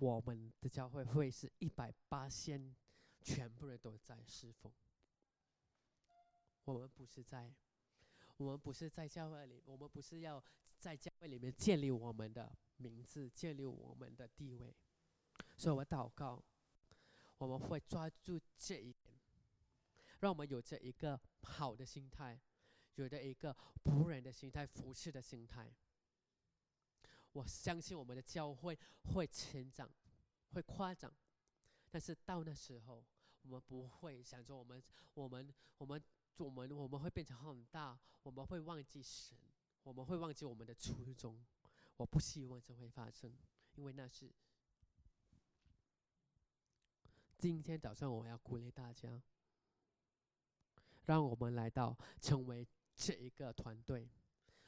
[0.00, 2.74] 我们的教会会是一百八线，
[3.22, 4.72] 全部人都在侍奉。
[6.64, 7.54] 我们不是在，
[8.36, 10.44] 我们不是在教会里，我们不是要
[10.84, 14.76] 在教会里面建立我们的名字，建立我们的地位。
[15.56, 16.44] 所以我祷告，
[17.38, 19.18] 我们会抓住这一点，
[20.20, 22.38] 让我们有着一个好的心态。
[22.96, 25.74] 有的一个仆人的心态，服侍的心态。
[27.32, 28.78] 我相信我们的教会
[29.14, 29.90] 会成长，
[30.52, 31.10] 会夸张，
[31.90, 33.02] 但是到那时候，
[33.40, 36.04] 我们不会想着我们，我们，我们，
[36.36, 39.38] 我们，我们会变成很大，我们会忘记神，
[39.84, 41.40] 我们会忘记我们的初衷。
[41.96, 43.32] 我不希望这会发生，
[43.76, 44.28] 因为那是
[47.38, 49.22] 今天早上我要鼓励大家，
[51.06, 52.66] 让我们来到成为。
[52.96, 54.08] 这一个团队，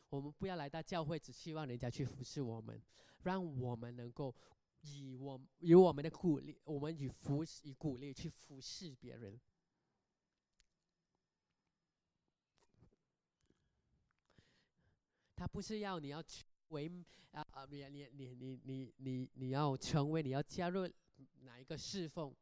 [0.09, 2.83] 我们不要来到教会，只希望人家去服侍我们，
[3.23, 4.35] 让我们能够
[4.81, 9.41] 以我以我们的鼓励，我们以服以鼓励去服侍别人。
[15.37, 16.91] 他不是要你要成为
[17.33, 20.91] 啊啊，你你你你你你你要成为，你要加入
[21.43, 22.35] 哪一个侍奉，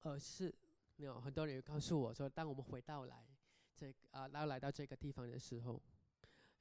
[0.00, 0.52] 而是。
[0.96, 3.26] 有很多人告诉我说，当我们回到来
[3.74, 5.82] 这啊，然后来到这个地方的时候，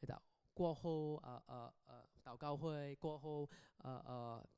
[0.08, 0.20] 到
[0.54, 3.48] 过后呃呃呃祷告会过后
[3.80, 4.50] 呃呃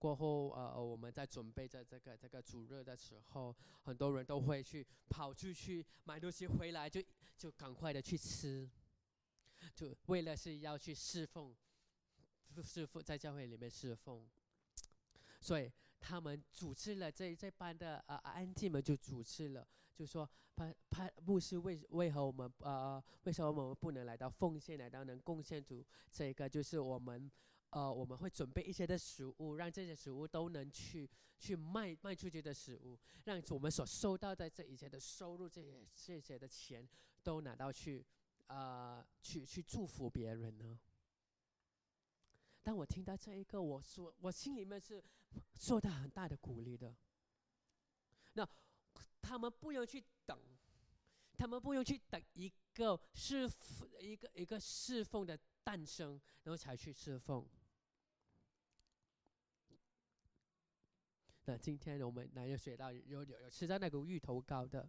[0.00, 7.02] 过后，呃，我们在准备着这个这个主日的时候，很多人都会去跑出去买东西回来，就
[7.36, 8.66] 就赶快的去吃，
[9.74, 11.54] 就为了是要去侍奉，
[12.62, 14.26] 侍奉在教会里面侍奉，
[15.38, 15.70] 所以
[16.00, 20.26] 他们主持了这这班的呃安静们就主持了，就说
[20.56, 27.30] 潘潘牧师为为何我们呃为什么我们不能来到奉献，来到能贡献主这个就是我们。
[27.70, 31.08] 呃，我们会准备一些的食物，让这些食物都能去
[31.38, 36.88] 去卖卖出去的食物，让我们所收到的这一切的收入，这些这些的钱
[37.22, 38.04] 都拿到去，
[38.48, 40.78] 呃，去去祝福别人呢。
[42.62, 45.02] 当我听到这一个，我说我心里面是
[45.54, 46.94] 受到很大的鼓励的。
[48.32, 48.46] 那
[49.22, 50.36] 他们不用去等，
[51.36, 57.48] 他们不用去等一个侍奉一个一个侍奉的诞生，然后才去侍奉。
[61.46, 64.88] 那今天我们哪有学到有有有吃到那个芋头糕的？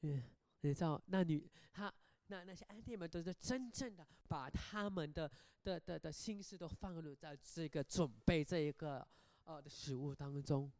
[0.00, 0.22] 嗯，
[0.62, 1.92] 你知道那女她
[2.26, 5.30] 那那些安弟们都是真正的把他们的
[5.62, 9.06] 的的的心思都放入在这个准备这一个
[9.44, 10.72] 呃的食物当中。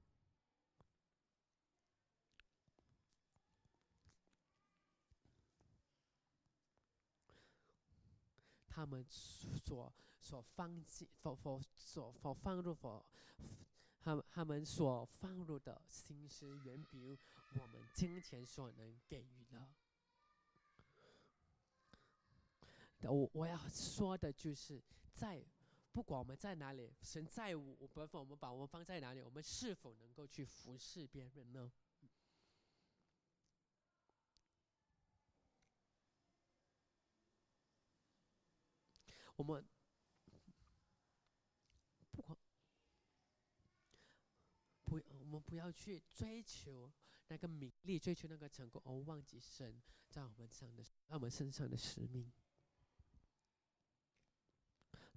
[8.67, 9.93] 他们所。
[10.23, 13.05] 所放进、否否所否放入否，
[14.01, 17.18] 他他们所放入的心思，远比
[17.61, 19.68] 我们金钱所能给予的。
[23.11, 24.81] 我我要说的就是，
[25.12, 25.45] 在
[25.93, 31.73] 不管我们在哪里，神在我，不管我们把我们放在哪里，我们是否能够去服侍别人呢？
[39.35, 39.68] 我们。
[44.85, 46.93] 不，我我们不要去追求
[47.28, 49.80] 那个名利，追求那个成功，而忘记神
[50.11, 52.30] 在我们上的，在我们身上的使命。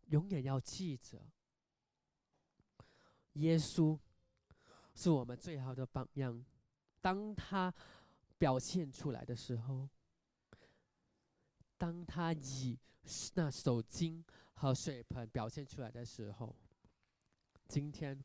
[0.06, 1.22] 永远要记着，
[3.34, 4.00] 耶稣
[4.94, 6.46] 是我们最好的榜样。
[7.02, 7.74] 当他
[8.38, 9.90] 表现出来的时候，
[11.78, 12.80] 当他以
[13.34, 16.56] 那手巾和水盆表现出来的时候，
[17.68, 18.24] 今天。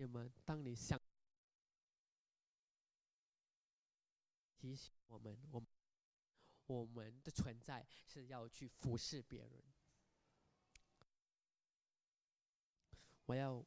[0.00, 0.98] 你们，当你想
[4.56, 5.68] 提醒我们，我们
[6.64, 9.62] 我们的存在是要去服侍别人。
[13.26, 13.62] 我要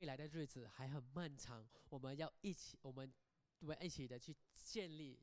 [0.00, 3.10] 未来的日子还很漫长，我们要一起，我们
[3.60, 5.18] 我们一起的去建立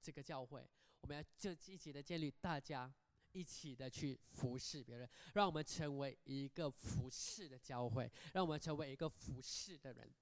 [0.00, 2.94] 这个教会，我们要就积极的建立大家。
[3.32, 10.12] 一起的去服侍别人，让我们成为一个服侍的教会，让我们成为一个服侍的人。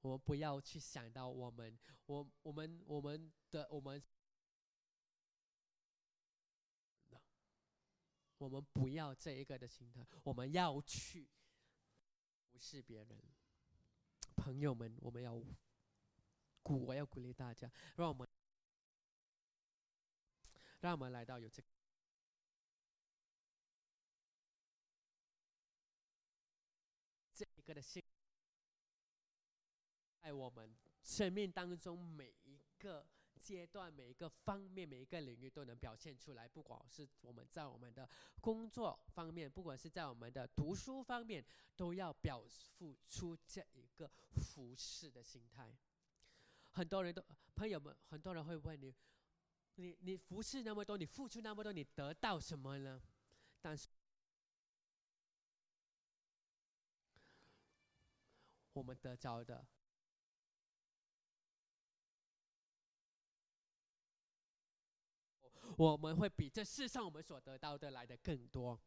[0.00, 4.02] 我们不要去想到我们，我我们我们的我们，
[8.38, 11.28] 我们不要这一个的心态，我们要去
[12.50, 13.20] 服侍别人。
[14.36, 15.38] 朋友们，我们要
[16.62, 18.26] 鼓，我要鼓励大家，让我们。
[20.80, 21.62] 让我们来到有这
[27.34, 28.02] 这一个的心，
[30.22, 33.06] 在我们生命当中每一个
[33.38, 36.48] 阶段、每一个方面、每一个领域都能表现出来。
[36.48, 38.08] 不管是我们在我们的
[38.40, 41.44] 工作方面，不管是在我们的读书方面，
[41.76, 45.74] 都要表付出这一个服侍的心态。
[46.72, 47.24] 很多人都
[47.54, 48.94] 朋友们，很多人会问你。
[49.80, 53.00] 你你服侍那么多，你付出那么多，你得到什么呢？
[53.62, 53.88] 但是
[58.74, 59.66] 我们得着的，
[65.76, 68.78] 我们会比这世上我们所得到的来的更多。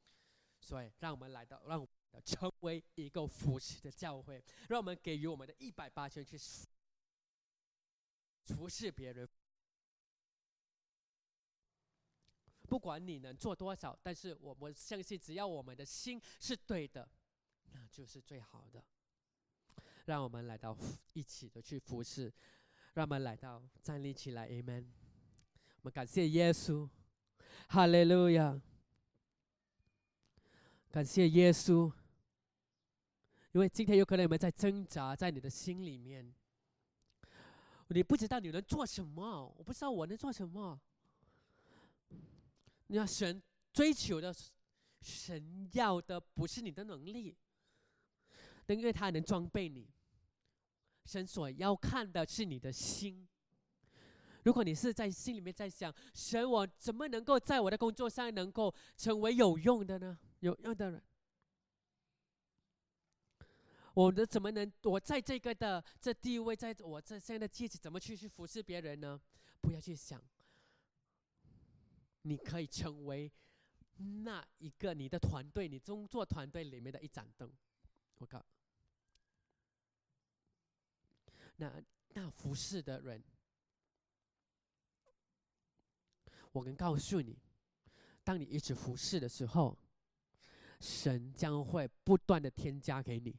[0.61, 6.37] 所以，让我们来到，让我们成为一个服侍的教会，让我们给予我们的一百八千去
[8.45, 9.27] 服侍别人。
[12.73, 17.07] 不管你能做多少，但是我们相信，只要我们的心是对的，
[17.71, 18.83] 那就是最好的。
[20.05, 20.75] 让我们来到
[21.13, 22.33] 一起的去服侍，
[22.95, 24.85] 让我们来到站立起来，Amen。
[25.75, 26.89] 我们感谢耶稣，
[27.67, 28.59] 哈利路亚。
[30.89, 31.93] 感谢耶稣，
[33.51, 36.33] 因为今天有可能你们在挣扎，在你的心里面，
[37.89, 40.81] 你不知道你能做什么，我不知道我能做什么。
[42.87, 44.33] 你要神追求的，
[45.01, 47.35] 神要的不是你的能力，
[48.67, 49.89] 因为他能装备你。
[51.05, 53.27] 神所要看的是你的心。
[54.43, 60.17] 如果你是在心里面在想，神，我怎么能够在我的工作上能够成为有用的呢？
[60.39, 61.01] 有用的人，
[63.93, 69.19] 我的怎么能我在这个的这地位，在我这现在的阶级，怎么去去服侍别人呢？
[69.61, 70.21] 不要去想，
[72.23, 73.31] 你可以成为
[73.95, 77.49] 那一个你的团队，你工作团队里面的一盏灯。
[78.17, 78.43] 我告，
[81.57, 83.23] 那那服侍的人。
[86.51, 87.37] 我能告诉你，
[88.23, 89.75] 当你一直服侍的时候，
[90.79, 93.35] 神将会不断的添加给你，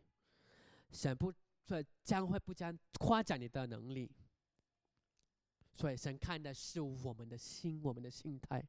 [0.90, 1.32] 神不
[1.64, 4.10] 这将会不将夸奖你的能力。
[5.74, 8.66] 所以神看的是我们的心，我们的心态。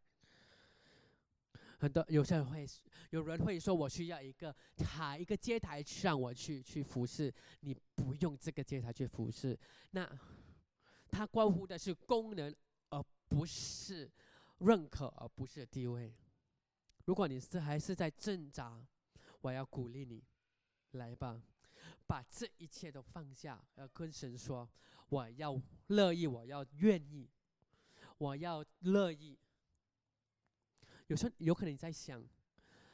[1.77, 2.65] 很多有些人会
[3.11, 9.57] 有人会说，我需要一个台一个阶台让我去去服侍，你不用这个阶台去服侍，
[9.91, 10.09] 那
[11.11, 12.53] 它关乎的是功能，
[12.89, 14.11] 而不是。
[14.59, 16.15] 认可而不是地位。
[17.03, 18.81] 如果你是还是在挣扎，
[19.41, 20.23] 我要鼓励你，
[20.91, 21.43] 来吧，
[22.07, 24.67] 把这一切都放下，要跟神说：
[25.09, 27.29] 我要乐意，我要愿意，
[28.17, 29.37] 我要乐意。
[31.07, 32.27] 有时候有可能你在想，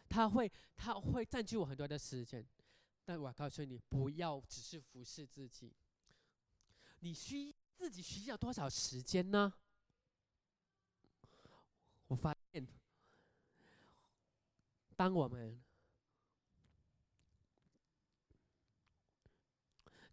[0.09, 2.45] 他会他会占据我很多的时间，
[3.05, 5.73] 但我告诉你，不要只是服侍自己。
[6.99, 9.53] 你需自己需要多少时间呢？
[12.07, 12.67] 我发现，
[14.97, 15.63] 当我们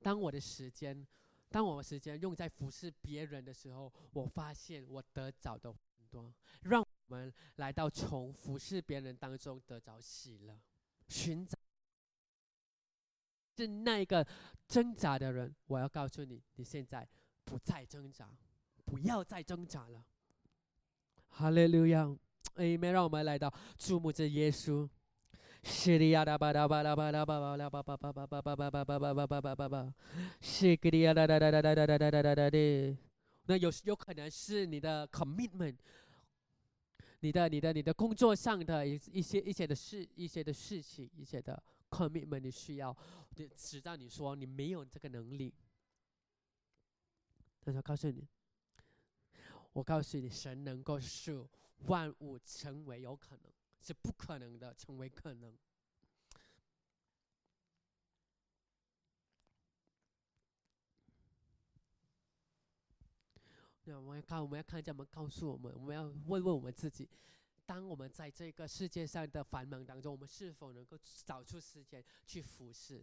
[0.00, 1.06] 当我的时间，
[1.50, 6.32] 当我的时间用在服侍别人的时候，我发现我得着的很多。
[6.62, 10.60] 让我们来到从服侍别人当中得着喜乐，
[11.08, 11.58] 寻找
[13.56, 14.26] 是那一个
[14.66, 15.54] 挣扎的人。
[15.66, 17.08] 我要告诉你，你现在
[17.44, 18.30] 不再挣扎，
[18.84, 20.04] 不要再挣扎了。
[21.28, 22.14] 哈利路亚，
[22.54, 24.88] 哎，没让我们来到注目着耶稣。
[25.62, 29.94] 西里亚达巴达巴拉巴拉巴巴拉巴巴巴巴巴巴巴巴巴巴巴巴巴巴巴，
[30.40, 32.96] 西格里亚哒哒哒哒哒哒哒哒哒哒的。
[33.46, 35.76] 那有有可能是你的 commitment，
[37.20, 42.96] 你的你的你的工作上的一一些一些的事一些的事情一些的 commitment 你需要，
[43.56, 45.54] 直到你说你没有这个能力，
[47.60, 48.26] 他说告诉你。
[49.74, 51.46] 我告诉你，神能够使
[51.86, 53.52] 万物成为有可能，
[53.88, 55.56] 是不可能的成为可能。
[63.84, 67.08] 那我们要看，我们要看，见，我们告诉我们，我们要问问我们自己：
[67.64, 73.02] 当我们在这个世界上的繁忙当中，我们是否能够找出时间去服侍？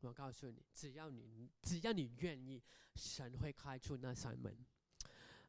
[0.00, 2.60] 我告诉你，只要你只要你愿意，
[2.96, 4.66] 神会开出那扇门。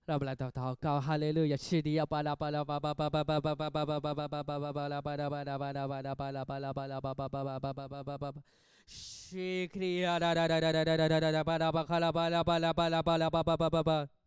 [0.06, 1.56] 拉巴拉祷祷告，哈利路亚！
[1.56, 8.42] 是的呀，巴拉巴拉巴巴巴巴巴巴巴巴巴巴巴巴巴巴巴巴拉巴拉巴拉巴拉巴拉巴拉巴拉巴拉巴巴巴巴巴巴巴巴巴巴，
[8.86, 14.23] 是的呀，哒哒哒哒哒哒哒哒哒，巴拉巴卡拉巴拉巴拉巴拉巴拉巴巴巴巴巴。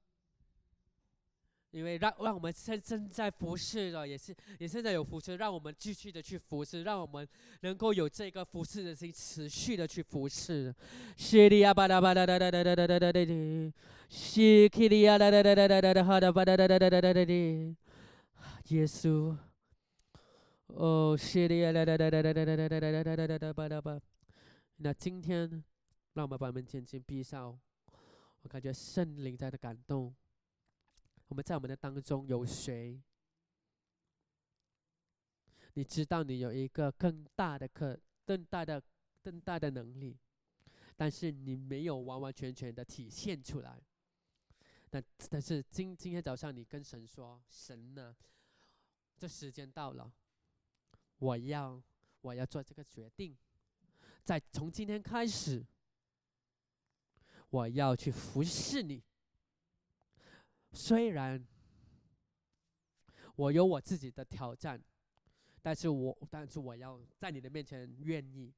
[1.76, 7.28] 因为让让我们现正在服侍的，也是也现在有服侍，让我们继续的去服侍，让我们
[7.60, 10.74] 能够有这个服侍的心，持续的去服侍。
[11.18, 13.72] 谢利亚巴拉巴拉哒哒哒哒哒哒哒哒哒，
[14.08, 17.32] 谢克利亚哒哒哒哒哒哒哒哈哒巴哒哒哒哒哒哒哒哒，
[18.68, 19.36] 耶稣，
[20.68, 24.00] 哦，谢利亚哒哒哒哒哒哒哒哒哒哒哒哒哒巴拉巴。
[24.78, 25.62] 那今天，
[26.14, 27.54] 让我们把门紧紧闭上，
[28.40, 30.14] 我感觉圣灵在的感动。
[31.28, 33.02] 我们在我们的当中有谁？
[35.74, 38.82] 你知道你有一个更大的、可更大的、
[39.22, 40.16] 更大的能力，
[40.96, 43.82] 但是你没有完完全全的体现出来。
[44.90, 48.16] 那但是今今天早上你跟神说：“神呢？
[49.18, 50.10] 这时间到了，
[51.18, 51.82] 我要
[52.20, 53.36] 我要做这个决定，
[54.22, 55.66] 在从今天开始，
[57.50, 59.02] 我要去服侍你。”
[60.76, 61.42] 虽然
[63.34, 64.78] 我有我自己的挑战，
[65.62, 68.52] 但是我但是我要在你的面前愿意，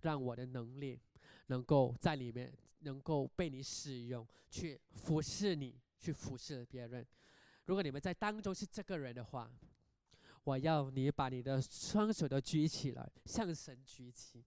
[0.00, 1.00] 让我的能力
[1.46, 7.06] 能够在里面能够被你使用，去服侍你，去服侍别人。
[7.66, 9.50] 如果你们在当中是这个人的话，
[10.42, 14.44] 我要你把你的双手都举起来，向神举起。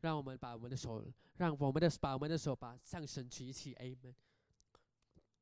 [0.00, 1.04] 让我们把我们的手，
[1.36, 4.14] 让我们的把我们的手把上神举起，Amen。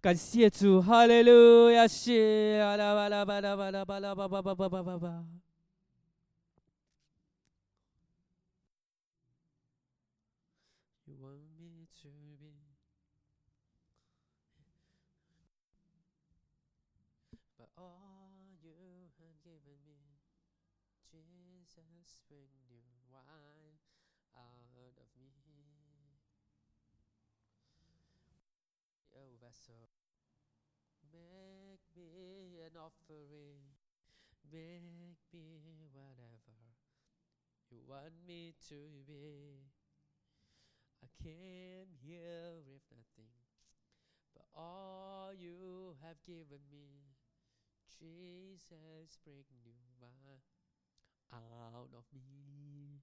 [0.00, 1.86] 感谢主，哈利路亚！
[1.86, 5.24] 西呀啦吧啦吧啦吧啦吧啦吧吧吧吧吧吧吧。
[5.38, 5.45] You
[32.75, 33.61] an offering,
[34.51, 36.57] make me whatever
[37.69, 38.75] you want me to
[39.07, 39.63] be.
[41.03, 43.31] I came here with nothing,
[44.33, 47.15] but all you have given me.
[47.99, 50.41] Jesus, bring new wine
[51.31, 53.01] out of me。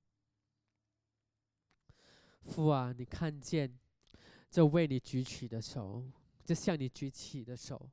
[2.45, 3.79] 父啊，你看见
[4.51, 6.11] 这为你举起的手，
[6.45, 7.91] 这向你举起的手，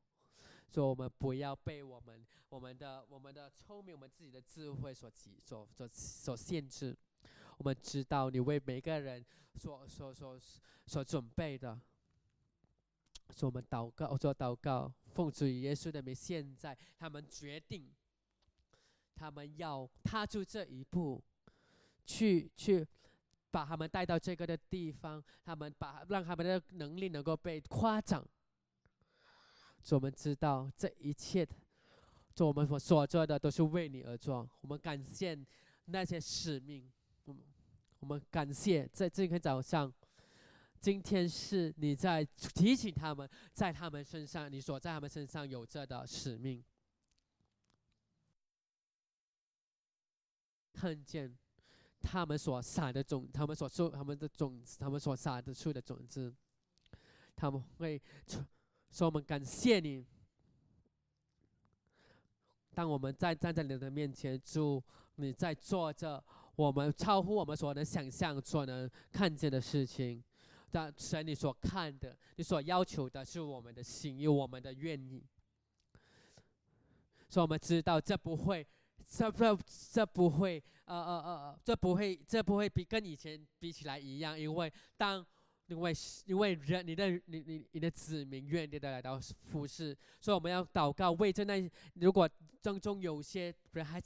[0.72, 6.96] 说我们不要被我们我们的我们的聪明、我们自己的智慧所及、所所所限制。
[7.58, 10.38] 我们知道你为每个人所所所
[10.86, 11.78] 所准备的。
[13.34, 16.14] 说我们祷告，做祷告，奉主耶稣的名。
[16.14, 17.92] 现在他们决定，
[19.14, 21.22] 他们要踏出这一步，
[22.04, 22.86] 去去
[23.50, 28.24] 把他们带到这个的地方，他们把让他们的能力能够被夸奖。
[29.91, 31.47] 我们知道这一切，
[32.35, 34.49] 做我们所所做的都是为你而做。
[34.61, 35.39] 我们感谢
[35.87, 36.89] 那些使命，
[37.24, 37.43] 我们
[37.99, 39.93] 我们感谢在这天早上。
[40.81, 46.64] 今天是你在提醒他们，在他们身上，你所在他们身上有着的使命。
[50.72, 51.37] 看见
[52.01, 56.35] 他们所撒的种，他们所收他们的种子，他们所撒的出的种子，
[57.37, 58.01] 他们会
[58.91, 60.05] 说：“我们感谢你。”
[62.74, 64.82] 当我们在站在你的面前，主，
[65.16, 66.22] 你在做着
[66.57, 70.22] 我们超乎我们所能想象、所能看见的事情。
[70.70, 75.24] 但神，你所看的，你所要求的是我们的心，有我们的愿意。
[77.28, 78.66] 所以我们知道，这不会，
[79.05, 79.59] 这不，
[79.93, 85.26] 这不会，呃呃呃，这不会，这不会比跟以前比起来一样，因为当，
[85.70, 85.94] 因为
[86.26, 92.28] 因为人，你的你你你的子民愿意的来到服侍，所以我们要祷告，为这那如果
[92.60, 94.02] 当中有些人还。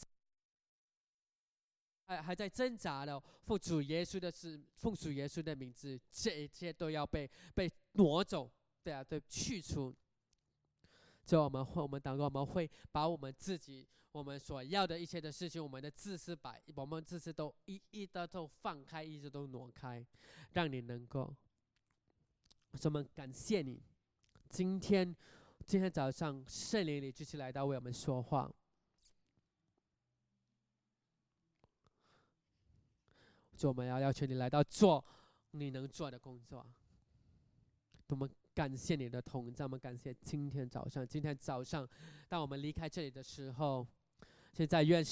[2.06, 8.50] 还还在挣扎的，奉主耶稣的是奉主耶稣的名字，这一切都要被被挪走，
[8.82, 9.96] 对啊，对，去除。
[11.24, 20.06] 就我们会，我们祷告，我们会把我们自己我们所要的一切的事情，我们的自私把我们自私都一一的都放开，一直都挪开，
[20.52, 21.34] 让你能够。
[22.82, 23.80] 我们感谢你，
[24.50, 25.14] 今天
[25.64, 28.50] 今天早上圣灵里继续来到为我们说话。
[33.56, 35.02] 就我们要要求你来到做
[35.52, 36.66] 你能做的工作。
[38.08, 41.88] 我们感谢你的同在，我们感谢今天早上，今天早上，
[42.28, 43.86] 当我们离开这里的时候，
[44.52, 45.02] 现在愿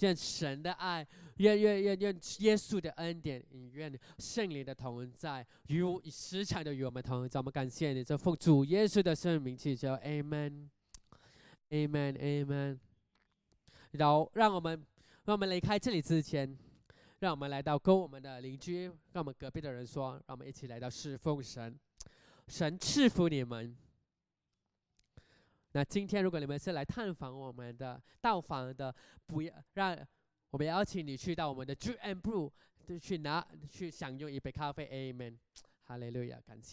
[0.00, 7.40] 愿神的爱，愿愿愿愿耶稣的恩典，愿圣灵的同在与时常的与我们同在。
[7.40, 12.78] 我们感谢你，这奉主耶稣的圣名祈求，Amen，Amen，Amen。
[13.92, 14.84] 然后让我们
[15.24, 16.56] 让我们离开这里之前。
[17.20, 21.74] 让我们来到跟我们的邻居，跟我们隔壁的人说，让我们一起来到侍奉神，
[22.46, 23.74] 神赐福你们。
[25.76, 28.94] 那今天如果你们是来探访我们的、到访的，
[29.26, 29.94] 不要让
[30.48, 32.50] 我们邀请你去到我们的 G M Brew，
[32.86, 34.86] 就去拿去享用一杯咖啡。
[34.86, 35.36] Amen，
[35.82, 36.64] 哈利路亚，感谢。